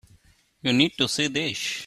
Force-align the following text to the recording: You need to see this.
You 0.63 0.73
need 0.73 0.97
to 0.97 1.07
see 1.07 1.27
this. 1.27 1.77